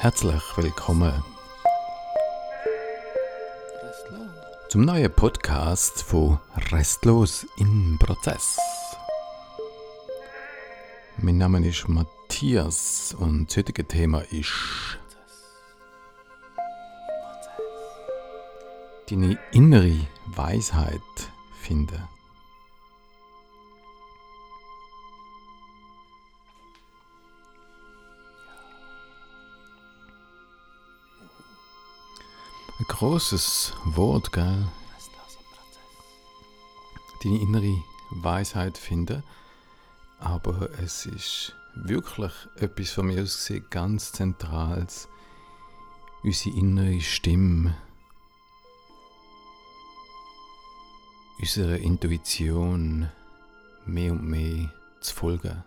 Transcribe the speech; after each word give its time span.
Herzlich 0.00 0.42
willkommen 0.56 1.24
zum 4.68 4.84
neuen 4.84 5.12
Podcast 5.12 6.04
von 6.04 6.38
Restlos 6.70 7.44
im 7.56 7.98
Prozess. 7.98 8.56
Mein 11.16 11.38
Name 11.38 11.66
ist 11.66 11.88
Matthias 11.88 13.12
und 13.18 13.48
das 13.48 13.56
heutige 13.56 13.88
Thema 13.88 14.20
ist 14.30 14.52
deine 19.10 19.36
innere 19.50 20.06
Weisheit 20.26 21.00
finden. 21.60 22.17
Großes 32.98 33.74
Wort, 33.84 34.32
gell? 34.32 34.66
Deine 37.22 37.38
innere 37.38 37.80
Weisheit 38.10 38.76
finden. 38.76 39.22
Aber 40.18 40.68
es 40.82 41.06
ist 41.06 41.54
wirklich 41.76 42.32
etwas 42.56 42.90
von 42.90 43.06
mir 43.06 43.22
aus 43.22 43.36
gesehen 43.36 43.64
ganz 43.70 44.10
Zentrales. 44.10 45.08
Unsere 46.24 46.56
innere 46.56 47.00
Stimme. 47.00 47.76
Unsere 51.38 51.78
Intuition 51.78 53.08
mehr 53.86 54.10
und 54.10 54.24
mehr 54.24 54.72
zu 55.00 55.14
folgen. 55.14 55.62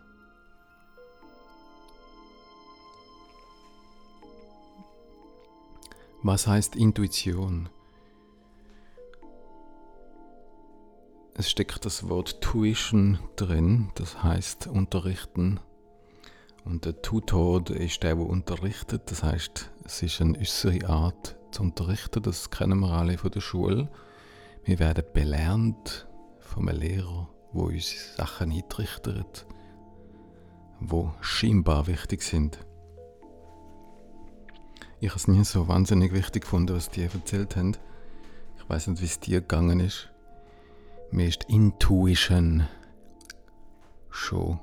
Was 6.23 6.45
heißt 6.45 6.75
Intuition? 6.75 7.69
Es 11.33 11.49
steckt 11.49 11.83
das 11.83 12.07
Wort 12.09 12.41
Tuition 12.41 13.17
drin, 13.35 13.89
das 13.95 14.21
heißt 14.21 14.67
unterrichten. 14.67 15.59
Und 16.63 16.85
der 16.85 17.01
Tutor 17.01 17.67
ist 17.71 18.03
der, 18.03 18.15
der 18.15 18.25
unterrichtet. 18.25 19.09
Das 19.09 19.23
heißt, 19.23 19.71
es 19.83 20.03
ist 20.03 20.21
eine 20.21 20.37
äußere 20.37 20.87
Art 20.87 21.37
zu 21.49 21.63
unterrichten. 21.63 22.21
Das 22.21 22.51
kennen 22.51 22.81
wir 22.81 22.91
alle 22.91 23.17
von 23.17 23.31
der 23.31 23.41
Schule. 23.41 23.89
Wir 24.63 24.77
werden 24.77 25.03
belernt 25.13 26.07
einem 26.55 26.77
Lehrer, 26.77 27.29
wo 27.51 27.63
uns 27.63 28.15
Sachen 28.15 28.51
eintrichtert, 28.51 29.47
wo 30.79 31.13
scheinbar 31.21 31.87
wichtig 31.87 32.21
sind. 32.21 32.59
Ich 35.03 35.09
habe 35.09 35.17
es 35.17 35.27
nie 35.27 35.43
so 35.43 35.67
wahnsinnig 35.67 36.13
wichtig 36.13 36.43
gefunden, 36.43 36.75
was 36.75 36.91
die 36.91 37.01
erzählt 37.01 37.55
haben. 37.55 37.75
Ich 38.57 38.69
weiß 38.69 38.85
nicht, 38.85 39.01
wie 39.01 39.05
es 39.05 39.19
dir 39.19 39.41
gegangen 39.41 39.79
ist. 39.79 40.11
Mir 41.09 41.27
ist 41.27 41.45
Intuition 41.45 42.67
schon 44.11 44.59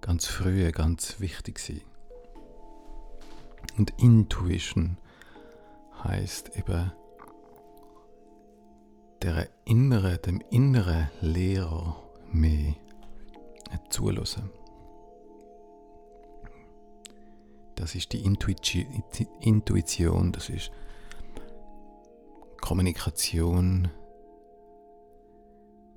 ganz 0.00 0.26
früh 0.26 0.70
ganz 0.70 1.18
wichtig 1.18 1.56
gewesen. 1.56 1.82
Und 3.78 3.92
Intuition 4.00 4.96
heißt 6.04 6.56
eben 6.56 6.92
der 9.22 9.48
innere, 9.64 10.18
dem 10.18 10.40
inneren 10.50 11.10
Lehrer 11.20 12.00
mehr 12.30 12.74
zulassen. 13.90 14.50
Das 17.84 17.94
ist 17.94 18.14
die 18.14 18.24
Intuition, 19.40 20.32
das 20.32 20.48
ist 20.48 20.72
Kommunikation 22.62 23.90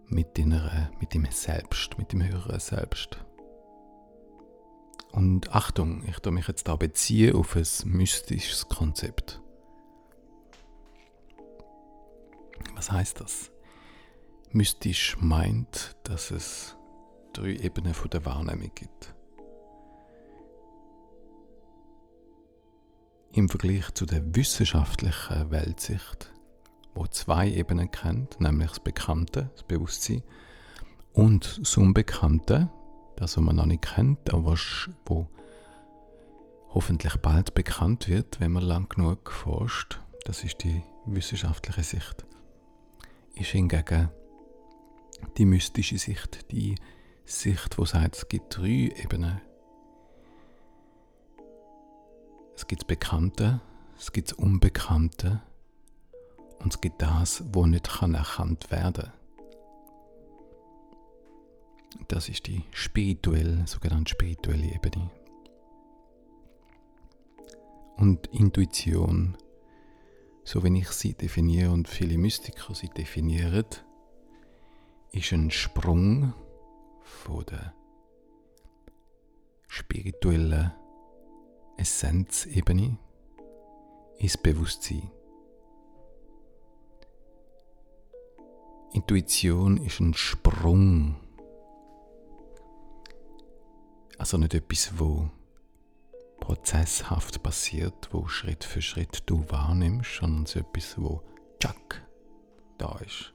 mit, 0.07 0.37
deiner, 0.37 0.91
mit 0.99 1.13
dem 1.13 1.25
Selbst, 1.31 1.97
mit 1.97 2.11
dem 2.11 2.27
höheren 2.27 2.59
Selbst. 2.59 3.23
Und 5.13 5.55
Achtung, 5.55 6.03
ich 6.09 6.19
tue 6.19 6.33
mich 6.33 6.49
jetzt 6.49 6.67
da 6.67 6.75
beziehen 6.75 7.33
auf 7.37 7.55
ein 7.55 7.65
mystisches 7.85 8.67
Konzept. 8.67 9.41
Was 12.75 12.91
heißt 12.91 13.21
das? 13.21 13.49
Mystisch 14.51 15.15
meint, 15.21 15.95
dass 16.03 16.31
es 16.31 16.75
drei 17.31 17.55
Ebenen 17.55 17.95
der 18.11 18.25
Wahrnehmung 18.25 18.71
gibt. 18.75 19.13
Im 23.33 23.49
Vergleich 23.49 23.93
zu 23.93 24.05
der 24.05 24.35
wissenschaftlichen 24.35 25.51
Weltsicht, 25.51 26.33
wo 26.95 27.05
zwei 27.07 27.49
Ebenen 27.49 27.91
kennt, 27.91 28.39
nämlich 28.39 28.69
das 28.69 28.79
Bekannte, 28.79 29.51
das 29.53 29.63
Bewusstsein, 29.63 30.23
und 31.13 31.59
das 31.61 31.77
Unbekannte, 31.77 32.69
das 33.15 33.37
man 33.37 33.55
noch 33.55 33.65
nicht 33.65 33.83
kennt, 33.83 34.33
aber 34.33 34.55
wo 35.05 35.27
hoffentlich 36.69 37.15
bald 37.17 37.53
bekannt 37.53 38.07
wird, 38.07 38.39
wenn 38.39 38.51
man 38.51 38.63
lang 38.63 38.89
genug 38.89 39.31
forscht. 39.31 39.99
Das 40.25 40.43
ist 40.43 40.63
die 40.63 40.83
wissenschaftliche 41.05 41.83
Sicht. 41.83 42.25
Ist 43.33 43.51
hingegen 43.51 44.09
die 45.37 45.45
mystische 45.45 45.97
Sicht, 45.97 46.51
die 46.51 46.75
Sicht, 47.25 47.77
wo 47.77 47.85
sagt, 47.85 48.17
es 48.17 48.29
gibt 48.29 48.57
drei 48.57 48.93
Ebenen 48.95 49.41
Es 52.57 52.65
gibt 52.65 52.87
Bekannte, 52.87 53.61
es 53.99 54.11
gibt 54.11 54.33
Unbekannte 54.33 55.43
und 56.57 56.73
es 56.73 56.81
gibt 56.81 57.03
das, 57.03 57.43
wo 57.53 57.67
nicht 57.67 57.87
kann 57.87 58.15
erkannt 58.15 58.71
werden. 58.71 59.13
Das 62.07 62.29
ist 62.29 62.47
die 62.47 62.63
spirituelle, 62.71 63.67
sogenannte 63.67 64.09
spirituelle 64.09 64.73
Ebene. 64.73 65.11
Und 67.95 68.25
Intuition, 68.33 69.37
so 70.43 70.63
wie 70.63 70.79
ich 70.79 70.89
sie 70.89 71.13
definiere 71.13 71.69
und 71.69 71.87
viele 71.87 72.17
Mystiker 72.17 72.73
sie 72.73 72.89
definieren, 72.89 73.65
ist 75.11 75.31
ein 75.31 75.51
Sprung 75.51 76.33
von 77.03 77.45
der 77.45 77.75
spirituellen 79.67 80.73
Essenzebene 81.77 82.97
ins 84.17 84.37
Bewusstsein. 84.37 85.11
Intuition 88.93 89.77
ist 89.77 89.99
ein 89.99 90.13
Sprung. 90.15 91.15
Also 94.17 94.37
nicht 94.37 94.55
etwas, 94.55 94.97
wo 94.97 95.29
prozesshaft 96.39 97.43
passiert, 97.43 98.09
wo 98.11 98.27
Schritt 98.27 98.63
für 98.63 98.81
Schritt 98.81 99.23
du 99.27 99.43
wahrnimmst, 99.49 100.15
sondern 100.15 100.45
so 100.47 100.59
etwas, 100.59 100.99
wo 100.99 101.21
Chuck 101.59 102.01
da 102.77 102.97
ist. 103.05 103.33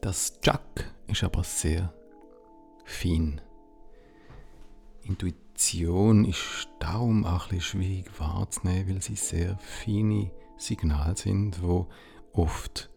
Das 0.00 0.40
Chuck 0.40 0.84
ist 1.06 1.22
aber 1.22 1.44
sehr 1.44 1.92
fein. 2.84 3.40
Intuition 5.02 5.49
Intuition 5.60 6.24
ist 6.24 6.70
darum 6.78 7.26
auch 7.26 7.52
ein 7.52 7.60
schwierig 7.60 8.18
wahrzunehmen, 8.18 8.88
weil 8.88 9.02
sie 9.02 9.14
sehr 9.14 9.58
feine 9.58 10.30
Signale 10.56 11.14
sind, 11.14 11.62
wo 11.62 11.86
oft 12.32 12.88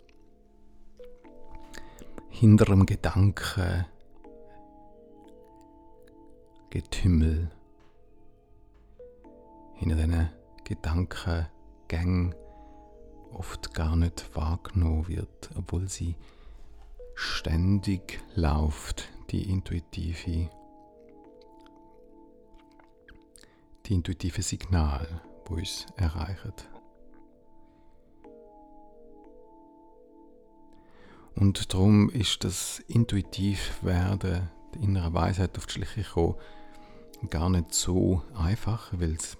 hinter 2.29 2.64
dem 2.66 2.85
Gedanken 2.85 3.85
Getümmel, 6.70 7.52
hinter 9.73 9.96
diesen 9.97 10.29
Gedankengängen 10.64 12.34
oft 13.34 13.73
gar 13.73 13.97
nicht 13.97 14.34
wahrgenommen 14.37 15.09
wird, 15.09 15.49
obwohl 15.58 15.90
sie 15.90 16.16
ständig 17.14 18.22
läuft, 18.35 19.09
die 19.32 19.52
intuitive 19.52 20.49
intuitive 23.93 24.41
Signal, 24.41 25.22
wo 25.45 25.55
uns 25.55 25.85
erreicht. 25.95 26.69
Und 31.35 31.73
darum 31.73 32.09
ist 32.09 32.43
das 32.43 32.79
intuitiv 32.87 33.84
werden, 33.84 34.49
die 34.73 34.84
innere 34.84 35.13
Weisheit 35.13 35.57
auf 35.57 35.66
die 35.66 35.73
Schliche 35.73 36.03
kommen, 36.03 36.35
gar 37.29 37.49
nicht 37.49 37.73
so 37.73 38.22
einfach, 38.35 38.91
weil 38.93 39.13
es 39.13 39.37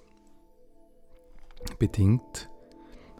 bedingt, 1.78 2.48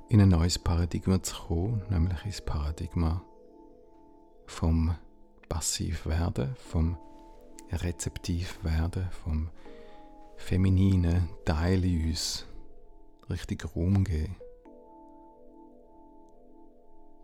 in 0.08 0.20
ein 0.20 0.28
neues 0.28 0.58
Paradigma 0.58 1.22
zu 1.22 1.34
kommen, 1.34 1.82
nämlich 1.88 2.24
ins 2.24 2.40
Paradigma 2.40 3.22
vom 4.46 4.94
Passivwerden, 5.48 6.54
vom 6.56 6.96
rezeptiv 7.72 8.62
werden 8.62 9.08
vom 9.24 9.50
femininen 10.36 11.28
Teil 11.44 11.84
in 11.84 12.10
uns 12.10 12.46
richtig 13.30 13.64
Raum 13.74 14.04
geben. 14.04 14.36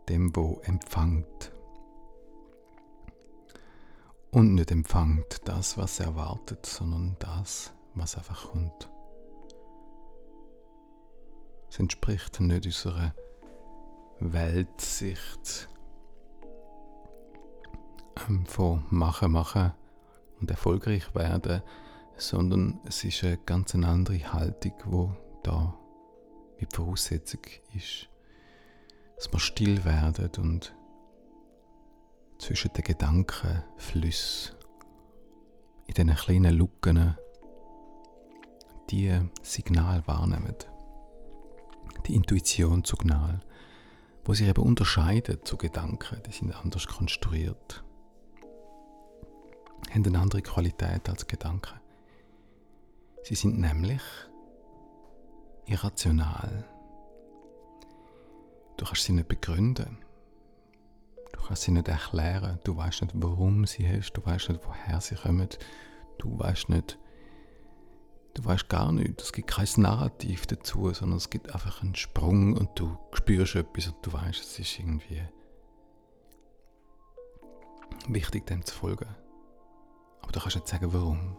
Dem, 0.09 0.35
wo 0.35 0.59
empfängt. 0.63 1.51
Und 4.31 4.55
nicht 4.55 4.71
empfängt 4.71 5.47
das, 5.47 5.77
was 5.77 5.99
er 5.99 6.07
erwartet, 6.07 6.65
sondern 6.65 7.15
das, 7.19 7.73
was 7.95 8.17
einfach 8.17 8.51
kommt. 8.51 8.89
Es 11.69 11.79
entspricht 11.79 12.39
nicht 12.39 12.65
unserer 12.65 13.13
Weltsicht 14.19 15.69
ähm, 18.27 18.45
von 18.45 18.83
machen, 18.89 19.31
machen 19.31 19.71
und 20.39 20.51
erfolgreich 20.51 21.15
werden, 21.15 21.61
sondern 22.21 22.79
es 22.85 23.03
ist 23.03 23.23
eine 23.23 23.37
ganz 23.37 23.73
andere 23.73 24.31
Haltung, 24.31 24.73
wo 24.85 25.15
da 25.43 25.75
mit 26.59 26.73
Voraussetzung 26.75 27.41
ist, 27.73 28.09
dass 29.15 29.31
wir 29.31 29.39
still 29.39 29.83
werden 29.83 30.29
und 30.37 30.75
zwischen 32.37 32.71
den 32.73 32.83
Gedankenflüssen 32.83 34.55
in 35.87 35.93
diesen 35.95 36.15
kleinen 36.15 36.55
Lücken 36.55 37.17
die 38.91 39.19
Signal 39.41 40.05
wahrnehmen. 40.05 40.55
Die 42.05 42.15
Intuition-Signal, 42.15 43.41
wo 44.25 44.33
sich 44.33 44.47
eben 44.47 44.63
unterscheidet 44.63 45.47
zu 45.47 45.57
Gedanken, 45.57 46.21
die 46.25 46.31
sind 46.31 46.53
anders 46.53 46.87
konstruiert, 46.87 47.83
haben 49.91 50.05
eine 50.05 50.19
andere 50.19 50.41
Qualität 50.41 51.09
als 51.09 51.25
Gedanken. 51.25 51.80
Sie 53.23 53.35
sind 53.35 53.59
nämlich 53.59 54.01
irrational. 55.65 56.65
Du 58.77 58.85
kannst 58.85 59.03
sie 59.03 59.13
nicht 59.13 59.27
begründen. 59.27 59.97
Du 61.33 61.41
kannst 61.41 61.63
sie 61.63 61.71
nicht 61.71 61.87
erklären. 61.87 62.59
Du 62.63 62.75
weißt 62.75 63.03
nicht, 63.03 63.13
warum 63.15 63.65
sie 63.65 63.87
hast. 63.87 64.13
Du 64.13 64.25
weißt 64.25 64.49
nicht, 64.49 64.61
woher 64.65 64.99
sie 65.01 65.15
kommen. 65.15 65.49
Du 66.17 66.37
weißt 66.37 66.69
nicht, 66.69 66.97
du 68.33 68.45
weißt 68.45 68.69
gar 68.69 68.91
nicht. 68.91 69.21
Es 69.21 69.33
gibt 69.33 69.49
kein 69.49 69.67
Narrativ 69.77 70.47
dazu, 70.47 70.91
sondern 70.93 71.17
es 71.17 71.29
gibt 71.29 71.53
einfach 71.53 71.81
einen 71.81 71.95
Sprung 71.95 72.57
und 72.57 72.69
du 72.75 72.97
spürst 73.13 73.55
etwas 73.55 73.87
und 73.87 73.97
du 74.05 74.13
weißt, 74.13 74.39
es 74.41 74.59
ist 74.59 74.79
irgendwie 74.79 75.21
wichtig, 78.07 78.47
dem 78.47 78.65
zu 78.65 78.73
folgen. 78.73 79.15
Aber 80.21 80.31
du 80.31 80.39
kannst 80.39 80.55
nicht 80.55 80.67
sagen, 80.67 80.91
warum. 80.93 81.37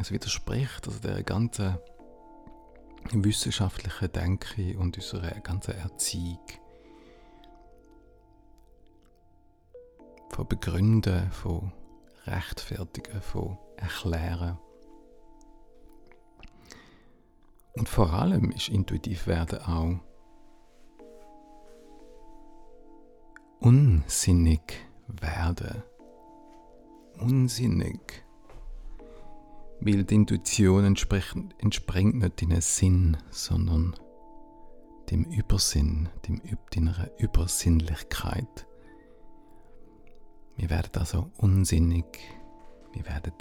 Es 0.00 0.12
widerspricht 0.12 0.86
also 0.86 1.00
der 1.00 1.24
ganzen 1.24 1.76
wissenschaftlichen 3.10 4.12
Denke 4.12 4.78
und 4.78 4.96
unserer 4.96 5.40
ganzen 5.40 5.74
Erziehung. 5.74 6.46
Von 10.30 10.46
Begründen, 10.46 11.32
von 11.32 11.72
Rechtfertigen, 12.26 13.20
von 13.20 13.58
Erklären. 13.76 14.58
Und 17.72 17.88
vor 17.88 18.12
allem 18.12 18.52
ist 18.52 18.68
intuitiv 18.68 19.26
werden 19.26 19.58
auch 19.62 20.00
unsinnig 23.60 24.74
werden. 25.08 25.82
Unsinnig 27.18 28.27
weil 29.80 30.04
die 30.04 30.14
Intuition 30.14 30.84
entspringt 30.84 32.14
nicht 32.14 32.42
deinem 32.42 32.60
Sinn, 32.60 33.16
sondern 33.30 33.94
dem 35.10 35.24
Übersinn, 35.24 36.08
dem, 36.26 36.40
deiner 36.74 37.08
Übersinnlichkeit. 37.18 38.66
Wir 40.56 40.70
werden 40.70 40.90
also 40.96 41.30
unsinnig, 41.36 42.06
wir 42.92 43.06
werden 43.06 43.32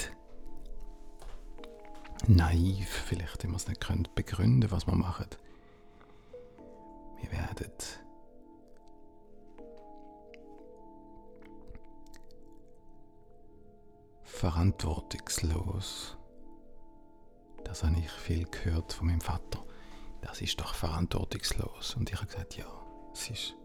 naiv, 2.28 2.88
vielleicht, 2.88 3.44
wenn 3.44 3.52
wir 3.52 3.58
es 3.58 3.68
nicht 3.68 3.82
können, 3.82 4.08
begründen, 4.16 4.70
was 4.72 4.88
wir 4.88 4.96
machen. 4.96 5.28
Wir 7.20 7.32
werden 7.32 7.72
verantwortungslos. 14.24 16.17
Das 17.68 17.84
habe 17.84 18.00
ich 18.00 18.10
viel 18.10 18.46
gehört 18.46 18.94
von 18.94 19.08
meinem 19.08 19.22
Vater. 19.22 19.64
Das 20.22 20.42
ist 20.42 20.60
doch 20.60 20.74
verantwortungslos. 20.74 21.96
Und 21.96 22.10
ich 22.10 22.16
habe 22.16 22.28
gesagt, 22.28 22.58
ja, 22.58 22.66
es 23.14 23.30
ist. 23.30 23.56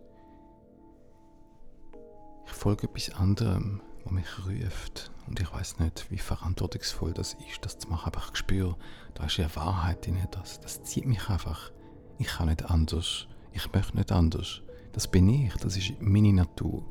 Ich 2.45 2.53
folge 2.53 2.89
etwas 2.89 3.11
anderem, 3.11 3.81
was 4.05 4.13
mich 4.13 4.27
ruft. 4.47 5.13
Und 5.29 5.41
ich 5.41 5.53
weiß 5.53 5.79
nicht, 5.79 6.11
wie 6.11 6.19
verantwortungsvoll 6.19 7.13
das 7.13 7.35
ist, 7.49 7.65
das 7.65 7.79
zu 7.79 7.89
machen. 7.89 8.13
Aber 8.13 8.23
ich 8.29 8.37
spüre, 8.37 8.77
da 9.15 9.27
ist 9.27 9.39
eine 9.39 9.55
Wahrheit 9.55 10.07
in 10.09 10.19
das. 10.33 10.61
Das 10.61 10.83
zieht 10.83 11.07
mich 11.07 11.29
einfach. 11.29 11.71
Ich 12.19 12.27
kann 12.27 12.49
nicht 12.49 12.65
anders. 12.65 13.29
Ich 13.53 13.73
möchte 13.73 13.97
nicht 13.97 14.11
anders. 14.11 14.63
Das 14.93 15.09
bin 15.09 15.29
ich. 15.29 15.55
Das 15.55 15.77
ist 15.77 15.93
meine 16.01 16.33
Natur. 16.33 16.85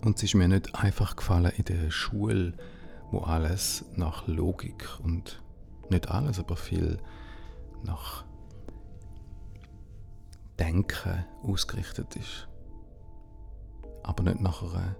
Und 0.00 0.16
es 0.16 0.22
ist 0.22 0.34
mir 0.34 0.48
nicht 0.48 0.74
einfach 0.74 1.14
gefallen 1.14 1.52
in 1.56 1.64
der 1.64 1.90
Schule 1.90 2.54
wo 3.12 3.18
alles 3.18 3.84
nach 3.94 4.26
Logik 4.26 4.88
und 5.02 5.42
nicht 5.90 6.08
alles, 6.08 6.38
aber 6.38 6.56
viel 6.56 6.98
nach 7.82 8.24
Denken 10.58 11.24
ausgerichtet 11.42 12.16
ist. 12.16 12.48
Aber 14.02 14.22
nicht 14.24 14.40
nach 14.40 14.62
einer 14.62 14.96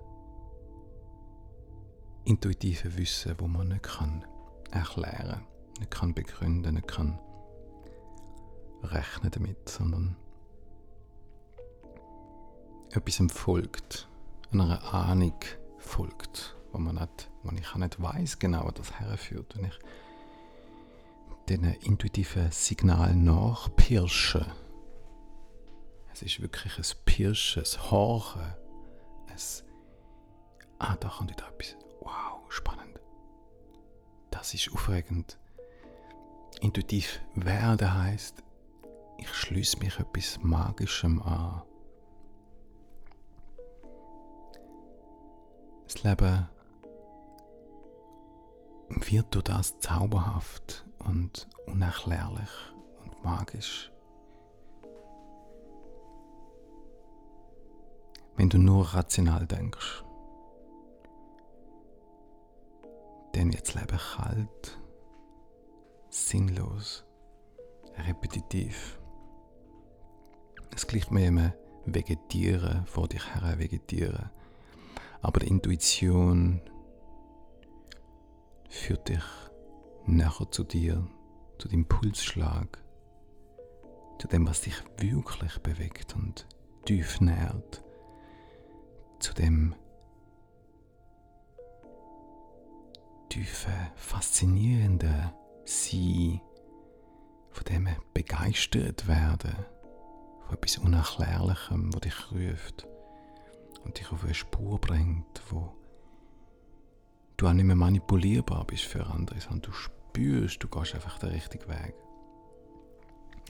intuitiven 2.25 2.97
Wissen, 2.99 3.35
wo 3.39 3.49
man 3.49 3.69
nicht 3.69 3.83
kann 3.83 4.25
erklären, 4.71 5.41
nicht 5.79 5.91
kann 5.91 6.13
begründen, 6.13 6.75
nicht 6.75 6.89
kann 6.89 7.19
rechnen 8.83 9.31
damit, 9.31 9.69
sondern 9.69 10.17
etwas 12.91 13.33
folgt, 13.33 14.07
einer 14.53 14.93
Ahnung 14.93 15.39
folgt 15.79 16.57
wo 16.73 16.79
man 16.79 16.97
nicht, 16.97 17.31
wo 17.43 17.51
ich 17.55 17.75
nicht 17.75 18.03
weiß 18.03 18.39
genau, 18.39 18.65
wo 18.67 18.71
das 18.71 18.99
herführt, 18.99 19.57
wenn 19.57 19.67
ich 19.67 19.79
diesen 21.49 21.73
intuitiven 21.83 22.51
Signal 22.51 23.15
nachpirsche. 23.15 24.47
Es 26.13 26.23
ist 26.23 26.41
wirklich 26.41 26.79
ein 26.79 27.05
Pirschen, 27.05 27.63
ein 27.65 27.91
Horchen, 27.91 28.55
ein 29.29 29.37
Ah, 30.79 30.97
da 30.97 31.09
kommt 31.09 31.31
wieder 31.31 31.49
etwas. 31.49 31.77
Wow, 32.01 32.41
spannend. 32.49 32.99
Das 34.33 34.53
ist 34.53 34.73
aufregend. 34.73 35.39
Intuitiv 36.61 37.21
werden 37.37 37.95
heißt, 37.95 38.43
ich 39.19 39.33
schließe 39.33 39.79
mich 39.79 40.01
etwas 40.01 40.41
Magischem 40.43 41.23
an. 41.23 41.63
Das 45.85 46.03
Leben 46.03 46.49
wird 49.01 49.35
durch 49.35 49.45
das 49.45 49.79
zauberhaft 49.81 50.85
und 50.99 51.49
unerklärlich 51.67 52.51
und 53.03 53.25
magisch. 53.25 53.91
Wenn 58.37 58.49
du 58.49 58.59
nur 58.59 58.85
rational 58.95 59.47
denkst, 59.47 60.05
dann 63.33 63.53
wird 63.53 63.69
das 63.69 63.75
Leben 63.75 63.99
kalt, 63.99 64.79
sinnlos, 66.11 67.05
repetitiv. 67.97 68.99
Es 70.75 70.87
gleicht 70.87 71.11
mir 71.11 71.27
immer 71.27 71.53
Vegetieren, 71.85 72.87
vor 72.87 73.09
dich 73.09 73.35
her 73.35 73.59
vegetieren. 73.59 74.31
Aber 75.21 75.41
die 75.41 75.49
Intuition 75.49 76.61
führt 78.73 79.09
dich 79.09 79.23
näher 80.07 80.51
zu 80.51 80.65
dir, 80.65 81.07
zu 81.59 81.69
dem 81.69 81.87
Pulsschlag, 81.87 82.83
zu 84.19 84.27
dem, 84.29 84.47
was 84.49 84.63
dich 84.63 84.83
wirklich 84.97 85.59
bewegt 85.59 86.17
und 86.17 86.47
tief 86.85 87.21
nährt, 87.21 87.85
zu 89.21 89.35
dem 89.35 89.75
tiefen, 93.29 93.73
faszinierenden 93.95 95.33
Sein, 95.65 96.41
von 97.51 97.65
dem 97.65 97.89
begeistert 98.15 99.07
werden, 99.07 99.55
von 100.47 100.55
etwas 100.55 100.79
Unerklärlichem, 100.79 101.95
wo 101.95 101.99
dich 101.99 102.33
ruft 102.33 102.87
und 103.85 103.99
dich 103.99 104.11
auf 104.11 104.25
eine 104.25 104.35
Spur 104.35 104.81
bringt, 104.81 105.43
wo 105.51 105.73
du 107.43 107.49
auch 107.49 107.53
nicht 107.53 107.65
mehr 107.65 107.77
manipulierbar 107.77 108.65
bist 108.65 108.85
für 108.85 109.05
andere, 109.07 109.41
sondern 109.41 109.63
du 109.63 109.73
spürst, 109.73 110.63
du 110.63 110.69
gehst 110.69 110.95
einfach 110.95 111.19
den 111.19 111.31
richtigen 111.31 111.69
Weg. 111.69 111.95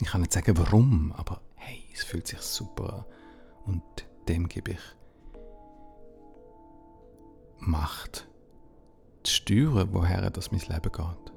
Ich 0.01 0.07
kann 0.07 0.21
nicht 0.21 0.33
sagen 0.33 0.57
warum, 0.57 1.11
aber 1.13 1.41
hey, 1.55 1.83
es 1.93 2.03
fühlt 2.03 2.27
sich 2.27 2.39
super 2.39 3.05
an 3.65 3.73
und 3.73 3.83
dem 4.27 4.47
gebe 4.49 4.71
ich 4.71 4.79
Macht 7.59 8.27
zu 9.23 9.31
steuern, 9.31 9.87
woher 9.93 10.29
das 10.29 10.51
mein 10.51 10.59
Leben 10.61 10.91
geht. 10.91 11.33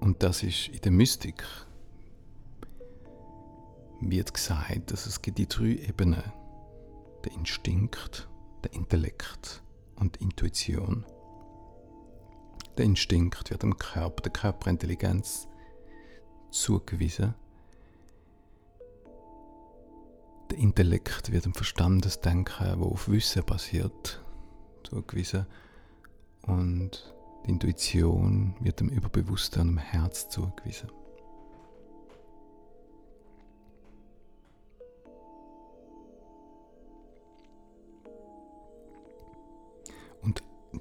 Und 0.00 0.22
das 0.22 0.42
ist 0.42 0.68
in 0.68 0.80
der 0.80 0.90
Mystik 0.90 1.44
wird 4.00 4.34
gesagt, 4.34 4.90
dass 4.90 5.06
es 5.06 5.22
gibt 5.22 5.38
die 5.38 5.46
drei 5.46 5.76
Ebenen. 5.76 6.22
Der 7.24 7.32
Instinkt, 7.32 8.28
der 8.64 8.72
Intellekt 8.72 9.62
und 9.96 10.18
die 10.18 10.24
Intuition. 10.24 11.04
Der 12.76 12.84
Instinkt 12.84 13.50
wird 13.50 13.62
dem 13.62 13.76
Körper, 13.76 14.22
der 14.22 14.32
Körperintelligenz 14.32 15.46
zugewiesen. 16.50 17.34
Der 20.50 20.58
Intellekt 20.58 21.30
wird 21.30 21.44
dem 21.44 21.54
Verstandesdenken, 21.54 22.80
wo 22.80 22.86
auf 22.86 23.08
Wissen 23.08 23.44
basiert, 23.44 24.24
zugewiesen. 24.82 25.46
Und 26.42 27.14
die 27.44 27.50
Intuition 27.50 28.56
wird 28.60 28.80
dem 28.80 28.88
Überbewussten 28.88 29.60
und 29.60 29.68
dem 29.68 29.78
Herz 29.78 30.28
zugewiesen. 30.28 30.90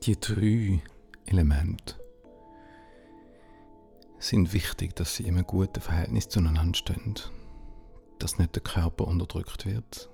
Die 0.05 0.19
drei 0.19 0.81
Elemente 1.25 1.95
sind 4.19 4.51
wichtig, 4.51 4.95
dass 4.95 5.15
sie 5.15 5.24
in 5.24 5.36
einem 5.36 5.48
guten 5.48 5.79
Verhältnis 5.79 6.27
zueinander 6.27 6.75
stehen. 6.75 7.15
Dass 8.19 8.38
nicht 8.38 8.55
der 8.55 8.63
Körper 8.63 9.07
unterdrückt 9.07 9.65
wird, 9.65 10.10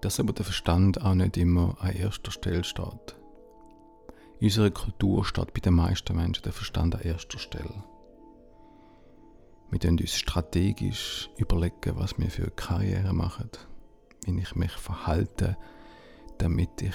dass 0.00 0.18
aber 0.18 0.32
der 0.32 0.44
Verstand 0.44 1.00
auch 1.02 1.14
nicht 1.14 1.36
immer 1.36 1.76
an 1.80 1.92
erster 1.92 2.32
Stelle 2.32 2.64
steht. 2.64 3.16
In 4.40 4.46
unserer 4.46 4.70
Kultur 4.70 5.24
steht 5.24 5.54
bei 5.54 5.60
den 5.60 5.74
meisten 5.74 6.16
Menschen 6.16 6.42
der 6.42 6.52
Verstand 6.52 6.96
an 6.96 7.02
erster 7.02 7.38
Stelle. 7.38 7.84
Wir 9.70 9.78
können 9.78 9.98
uns 9.98 10.14
strategisch 10.14 11.30
überlegen, 11.36 11.96
was 11.96 12.18
wir 12.18 12.30
für 12.30 12.42
eine 12.42 12.50
Karriere 12.52 13.12
machen, 13.12 13.50
wie 14.24 14.38
ich 14.40 14.54
mich 14.56 14.72
verhalte, 14.72 15.56
damit 16.38 16.82
ich 16.82 16.94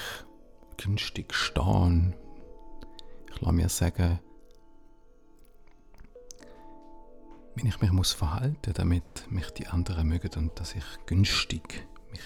günstig 0.80 1.34
stehe. 1.34 2.14
Ich 3.30 3.42
lasse 3.42 3.54
mir 3.54 3.70
sagen, 3.70 4.20
wie 7.56 7.68
ich 7.68 7.82
mich 7.82 7.92
muss 7.92 8.14
verhalten, 8.14 8.74
damit 8.74 9.30
mich 9.30 9.50
die 9.52 9.68
anderen 9.68 10.08
mögen 10.08 10.32
und 10.38 10.60
dass 10.60 10.76
ich 10.76 10.86
günstig 11.06 11.88
mich 12.12 12.22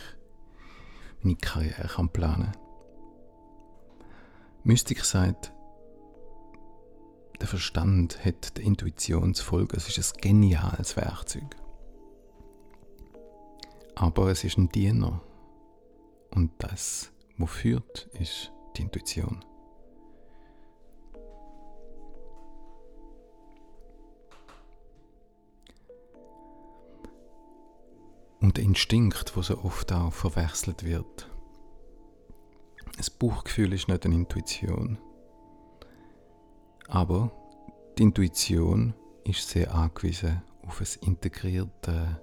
meine 1.21 1.35
Karriere 1.37 1.87
kann 1.87 2.09
planen 2.09 2.51
kann. 2.51 2.57
Mystik 4.63 5.03
sagt, 5.03 5.51
der 7.39 7.47
Verstand 7.47 8.23
hat 8.23 8.57
der 8.57 8.63
Intuition 8.63 9.33
zu 9.33 9.43
folgen. 9.43 9.75
Es 9.75 9.97
ist 9.97 10.15
ein 10.15 10.21
geniales 10.21 10.95
Werkzeug. 10.95 11.55
Aber 13.95 14.29
es 14.29 14.43
ist 14.43 14.57
ein 14.57 14.69
Diener. 14.69 15.21
Und 16.31 16.51
das, 16.59 17.12
was 17.37 17.51
führt, 17.51 18.09
ist 18.19 18.51
die 18.75 18.83
Intuition. 18.83 19.43
Und 28.41 28.57
der 28.57 28.65
Instinkt, 28.65 29.37
wo 29.37 29.41
so 29.41 29.57
oft 29.63 29.93
auch 29.93 30.11
verwechselt 30.11 30.83
wird, 30.83 31.29
ein 32.97 33.05
Bauchgefühl 33.17 33.73
ist 33.73 33.87
nicht 33.87 34.05
eine 34.05 34.15
Intuition. 34.15 34.97
Aber 36.87 37.31
die 37.97 38.03
Intuition 38.03 38.93
ist 39.23 39.49
sehr 39.49 39.73
angewiesen 39.73 40.43
auf, 40.67 40.81
ein 40.81 41.07
integrierte, 41.07 42.21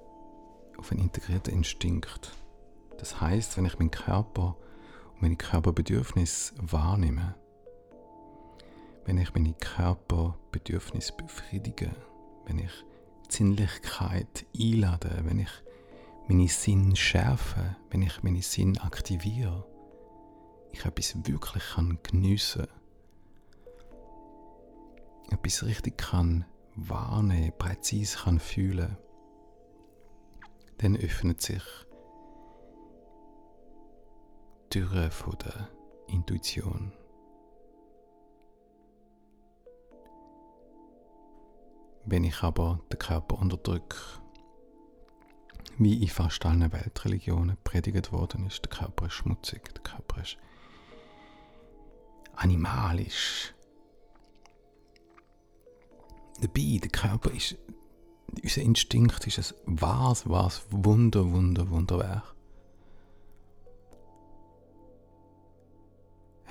auf 0.79 0.93
einen 0.93 1.00
integrierten 1.00 1.55
Instinkt. 1.55 2.33
Das 2.99 3.21
heißt, 3.21 3.57
wenn 3.57 3.64
ich 3.64 3.79
meinen 3.79 3.90
Körper 3.90 4.57
meine 5.20 5.36
Körperbedürfnisse 5.36 6.54
wahrnehme, 6.60 7.34
wenn 9.04 9.18
ich 9.18 9.34
meine 9.34 9.54
Körperbedürfnisse 9.54 11.12
befriedige, 11.14 11.90
wenn 12.46 12.58
ich 12.58 12.72
Sinnlichkeit 13.28 14.46
einlade, 14.58 15.20
wenn 15.24 15.38
ich 15.40 15.50
meine 16.28 16.48
Sinn 16.48 16.96
schärfe, 16.96 17.76
wenn 17.90 18.02
ich 18.02 18.22
meine 18.22 18.42
Sinn 18.42 18.78
aktiviere, 18.78 19.66
ich 20.72 20.84
etwas 20.84 21.26
wirklich 21.26 21.64
kann 21.74 21.98
geniessen 22.02 22.66
etwas 25.32 25.64
richtig 25.64 25.98
kann 25.98 26.44
wahrnehmen, 26.74 27.52
präzise 27.56 28.18
kann 28.18 28.40
fühlen, 28.40 28.96
dann 30.78 30.96
öffnet 30.96 31.40
sich 31.40 31.62
Türe 34.70 35.10
von 35.10 35.36
der 35.38 35.68
Intuition. 36.06 36.92
Wenn 42.04 42.22
ich 42.22 42.40
aber 42.44 42.80
den 42.92 42.98
Körper 43.00 43.40
unterdrücke, 43.40 43.96
wie 45.78 46.00
in 46.00 46.08
fast 46.08 46.46
allen 46.46 46.72
Weltreligionen 46.72 47.56
predigt 47.64 48.12
worden 48.12 48.46
ist, 48.46 48.64
der 48.64 48.70
Körper 48.70 49.06
ist 49.06 49.14
schmutzig, 49.14 49.74
der 49.74 49.82
Körper 49.82 50.22
ist 50.22 50.38
animalisch. 52.36 53.52
Dabei, 56.40 56.78
der 56.80 56.90
Körper 56.90 57.32
ist, 57.32 57.58
unser 58.40 58.62
Instinkt 58.62 59.26
ist 59.26 59.52
ein 59.66 59.80
was, 59.80 60.28
was 60.28 60.64
Wunder, 60.70 61.28
Wunder, 61.32 61.68
Wunderwerk. 61.70 62.36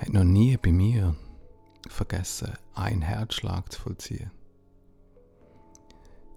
Hat 0.00 0.12
noch 0.12 0.24
nie 0.24 0.56
bei 0.56 0.72
mir 0.72 1.14
vergessen, 1.88 2.54
einen 2.74 3.02
Herzschlag 3.02 3.70
zu 3.70 3.82
vollziehen. 3.82 4.30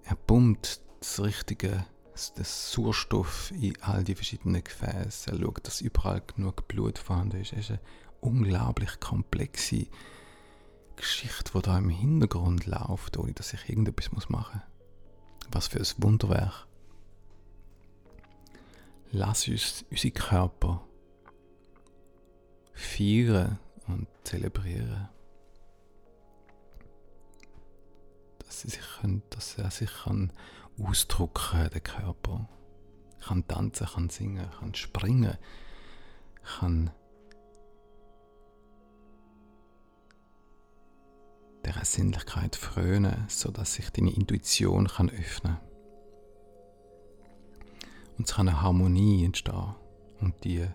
Er 0.04 0.16
pumpt 0.16 0.82
das 1.00 1.20
richtige, 1.20 1.86
das 2.12 2.72
Sauerstoff 2.72 3.52
in 3.52 3.80
all 3.80 4.04
die 4.04 4.14
verschiedenen 4.14 4.62
Gefäße. 4.62 5.30
Er 5.30 5.38
schaut, 5.38 5.66
dass 5.66 5.80
überall 5.80 6.20
genug 6.20 6.68
Blut 6.68 6.98
vorhanden 6.98 7.40
ist. 7.40 7.52
Er 7.52 7.60
ist 7.60 7.70
ein 7.70 7.80
unglaublich 8.20 9.00
komplexe 9.00 9.86
Geschichte, 10.96 11.52
die 11.54 11.62
da 11.62 11.78
im 11.78 11.88
Hintergrund 11.88 12.66
läuft, 12.66 13.16
ohne 13.16 13.32
dass 13.32 13.54
ich 13.54 13.68
irgendetwas 13.68 14.28
machen 14.28 14.60
muss. 14.62 15.48
Was 15.52 15.68
für 15.68 15.78
ein 15.78 16.02
Wunderwerk. 16.02 16.66
Lass 19.10 19.48
uns 19.48 19.84
unsere 19.90 20.12
Körper 20.12 20.86
feiern 22.74 23.58
und 23.86 24.08
zelebrieren. 24.24 25.08
Dass, 28.40 28.60
sie 28.60 28.68
sich 28.68 28.82
können, 29.00 29.22
dass 29.30 29.56
er 29.58 29.70
sich 29.70 29.90
kann 30.04 30.32
ausdrücken 30.78 31.70
der 31.72 31.80
Körper. 31.80 32.48
Kann 33.24 33.46
tanzen, 33.48 33.86
kann 33.86 34.10
singen, 34.10 34.50
kann 34.58 34.74
springen, 34.74 35.38
kann 36.58 36.90
dieser 41.64 41.84
Sinnlichkeit 41.84 42.56
frönen, 42.56 43.24
sodass 43.28 43.74
sich 43.74 43.90
deine 43.90 44.12
Intuition 44.12 44.88
kann 44.88 45.08
öffnen 45.08 45.56
kann. 45.56 45.74
Und 48.18 48.28
es 48.28 48.34
kann 48.34 48.48
eine 48.48 48.62
Harmonie 48.62 49.24
entstehen 49.24 49.74
und 50.20 50.44
die 50.44 50.66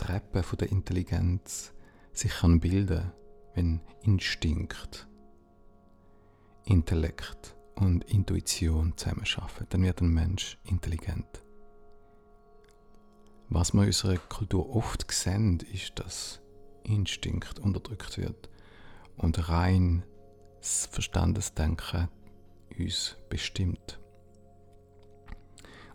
Treppe 0.00 0.42
der 0.56 0.72
Intelligenz 0.72 1.74
sich 2.12 2.32
kann 2.32 2.58
bilden, 2.58 3.12
wenn 3.54 3.80
Instinkt, 4.02 5.06
Intellekt 6.64 7.54
und 7.74 8.04
Intuition 8.04 8.96
zusammenarbeiten. 8.96 9.66
Dann 9.68 9.82
wird 9.82 10.00
ein 10.00 10.08
Mensch 10.08 10.58
intelligent. 10.64 11.44
Was 13.50 13.74
wir 13.74 13.82
in 13.82 13.88
unserer 13.88 14.16
Kultur 14.16 14.74
oft 14.74 15.10
sehen, 15.12 15.60
ist, 15.72 15.98
dass 15.98 16.40
Instinkt 16.82 17.58
unterdrückt 17.58 18.16
wird 18.16 18.48
und 19.18 19.50
rein 19.50 20.02
das 20.60 20.86
Verstandesdenken 20.86 22.08
uns 22.78 23.16
bestimmt. 23.28 24.00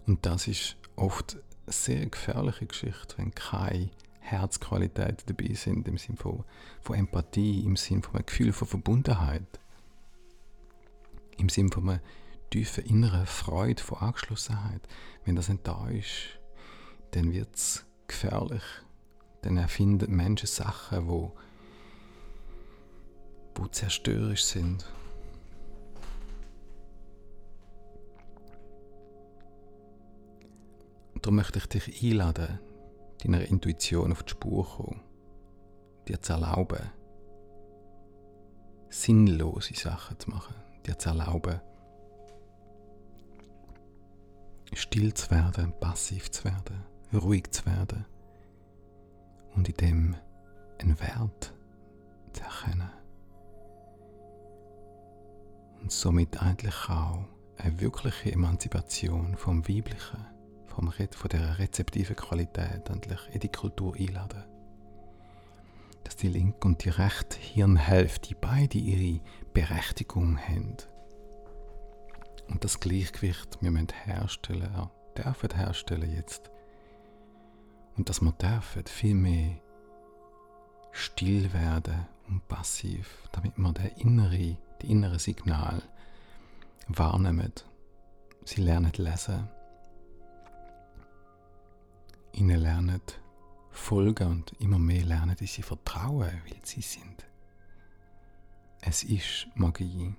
Und 0.06 0.28
das 0.28 0.48
ist 0.48 0.78
oft 0.96 1.38
sehr 1.68 2.06
gefährliche 2.06 2.66
Geschichte, 2.66 3.18
wenn 3.18 3.34
keine 3.34 3.90
Herzqualitäten 4.20 5.26
dabei 5.28 5.54
sind, 5.54 5.88
im 5.88 5.98
Sinne 5.98 6.18
von, 6.18 6.44
von 6.82 6.96
Empathie, 6.96 7.64
im 7.64 7.76
Sinne 7.76 8.02
von 8.02 8.16
einem 8.16 8.26
Gefühl 8.26 8.54
von 8.54 8.68
Verbundenheit, 8.68 9.60
im 11.38 11.50
Sinne 11.50 11.70
von 11.72 11.90
einer 11.90 12.02
tiefen 12.50 12.86
inneren 12.86 13.26
Freude, 13.26 13.82
von 13.82 14.00
Angeschlossenheit. 14.00 14.82
Wenn 15.26 15.36
das 15.36 15.50
nicht 15.50 15.68
da 15.68 15.88
ist, 15.90 16.40
dann 17.12 17.34
wird 17.34 17.56
es 17.56 17.86
gefährlich. 18.08 18.64
Dann 19.42 19.58
erfinden 19.58 20.16
Menschen 20.16 20.48
Sachen, 20.48 21.08
wo, 21.08 21.34
wo 23.56 23.68
zerstörerisch 23.68 24.44
sind. 24.44 24.86
Darum 31.26 31.38
möchte 31.38 31.58
ich 31.58 31.66
dich 31.66 32.04
einladen, 32.04 32.60
deiner 33.24 33.42
Intuition 33.46 34.12
auf 34.12 34.22
die 34.22 34.30
Spur 34.30 34.64
zu 34.64 34.84
kommen, 34.84 35.02
dir 36.08 36.22
zu 36.22 36.34
erlauben, 36.34 36.78
sinnlose 38.90 39.74
Sachen 39.74 40.20
zu 40.20 40.30
machen, 40.30 40.54
dir 40.86 41.00
zu 41.00 41.10
erlauben, 41.10 41.62
still 44.74 45.16
zu 45.16 45.32
werden, 45.32 45.74
passiv 45.80 46.30
zu 46.30 46.44
werden, 46.44 46.86
ruhig 47.12 47.50
zu 47.50 47.66
werden 47.66 48.06
und 49.56 49.68
in 49.68 49.78
dem 49.78 50.16
einen 50.80 51.00
Wert 51.00 51.56
zu 52.34 52.44
erkennen. 52.44 52.92
Und 55.82 55.92
somit 55.92 56.40
eigentlich 56.40 56.88
auch 56.88 57.26
eine 57.58 57.82
wirkliche 57.82 58.32
Emanzipation 58.32 59.36
vom 59.38 59.68
Weiblichen 59.68 60.35
vom 60.76 60.92
von 60.92 61.30
der 61.30 61.58
rezeptiven 61.58 62.16
Qualität 62.16 62.90
endlich 62.90 63.20
in 63.32 63.40
die 63.40 63.52
Kultur 63.52 63.96
einladen. 63.96 64.44
Dass 66.04 66.18
die 66.18 66.28
linke 66.28 66.68
und 66.68 66.84
die 66.84 66.90
rechte 66.90 67.40
Hirnhälfte 67.40 68.36
beide 68.40 68.78
ihre 68.78 69.22
Berechtigung 69.54 70.38
haben. 70.38 70.76
Und 72.48 72.64
das 72.64 72.80
Gleichgewicht 72.80 73.58
wir 73.62 73.72
müssen 73.72 73.88
herstellen, 74.04 74.70
ja, 74.76 74.92
dürfen 75.18 75.56
herstellen 75.56 76.14
jetzt. 76.14 76.52
Und 77.98 78.10
dass 78.10 78.22
wir 78.22 78.34
dürfen 78.34 78.86
viel 78.86 79.16
mehr 79.16 79.56
still 80.92 81.52
werden 81.54 82.06
und 82.28 82.48
passiv, 82.48 83.30
damit 83.32 83.58
wir 83.58 83.74
der 83.74 83.98
innere, 83.98 84.58
die 84.82 84.92
innere 84.92 85.20
Signal 85.20 85.82
wahrnehmen. 86.88 87.54
Sie 88.44 88.62
lernen 88.62 88.92
lesen, 88.98 89.48
ihnen 92.36 92.60
lernen 92.60 93.02
folgen 93.72 94.28
und 94.30 94.54
immer 94.60 94.80
mehr 94.80 95.04
lernen, 95.04 95.36
dass 95.40 95.54
sie 95.54 95.62
vertrauen, 95.62 96.42
weil 96.46 96.60
sie 96.64 96.82
sind. 96.82 97.26
Es 98.82 99.04
ist 99.04 99.48
Magie, 99.56 100.14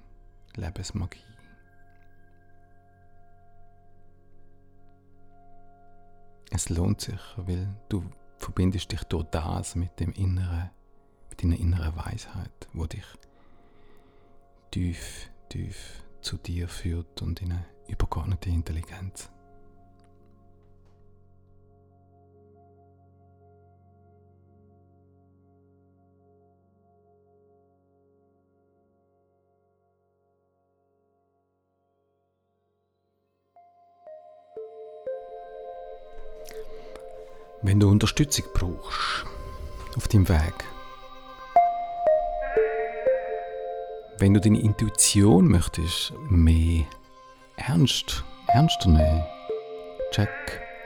Lebensmagie. 0.55 1.21
Es 6.51 6.69
lohnt 6.69 7.01
sich, 7.01 7.21
weil 7.37 7.69
du 7.89 8.05
verbindest 8.39 8.93
dich 8.93 9.03
durch 9.05 9.25
das 9.25 9.75
mit 9.75 9.99
dem 10.01 10.13
inneren, 10.13 10.71
mit 11.29 11.43
deiner 11.43 11.59
inneren 11.59 11.97
Weisheit, 11.97 12.69
wo 12.73 12.87
dich 12.87 13.05
tief, 14.71 15.31
tief 15.49 16.05
zu 16.21 16.37
dir 16.37 16.69
führt 16.69 17.23
und 17.23 17.41
in 17.43 17.53
eine 17.53 17.67
übergeordnete 17.89 18.51
Intelligenz. 18.51 19.31
Wenn 37.67 37.81
du 37.81 37.91
Unterstützung 37.91 38.45
brauchst 38.55 39.27
auf 39.97 40.07
deinem 40.07 40.29
Weg, 40.29 40.55
wenn 44.19 44.35
du 44.35 44.41
deine 44.41 44.61
Intuition 44.61 45.49
möchtest 45.49 46.13
mehr 46.31 46.85
ernst, 47.57 48.23
ernster 48.47 48.89
nehmen, 48.89 49.25
check 50.13 50.29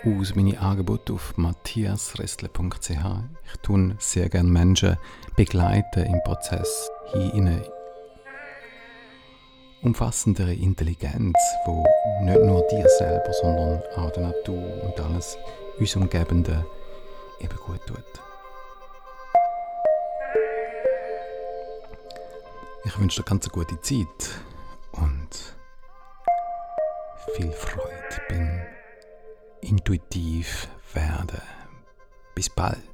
aus 0.07 0.35
meine 0.35 0.59
Angebote 0.59 1.13
auf 1.13 1.37
matthiasressle.ch. 1.37 2.89
Ich 2.89 3.61
tue 3.61 3.95
sehr 3.99 4.31
gerne 4.31 4.49
Menschen 4.49 4.97
begleiten 5.37 6.07
im 6.07 6.23
Prozess 6.25 6.91
hin 7.13 7.31
in 7.33 7.49
eine 7.49 7.73
umfassendere 9.83 10.55
Intelligenz, 10.55 11.37
wo 11.67 11.85
nicht 12.23 12.41
nur 12.41 12.67
dir 12.69 12.89
selber, 12.89 13.33
sondern 13.35 13.83
auch 13.97 14.11
der 14.13 14.29
Natur 14.29 14.83
und 14.83 14.99
alles 14.99 15.37
uns 15.81 15.97
Umgebenden 15.97 16.65
eben 17.41 17.57
gut 17.57 17.81
tut. 17.87 18.05
Ich 22.85 22.99
wünsche 22.99 23.23
dir 23.23 23.29
ganz 23.29 23.47
eine 23.47 23.53
gute 23.53 23.81
Zeit 23.81 24.07
und 24.93 25.29
viel 27.35 27.53
Freude 27.53 28.23
beim 28.29 28.61
intuitiv 29.63 30.69
werden. 30.93 31.41
Bis 32.35 32.51
bald. 32.51 32.90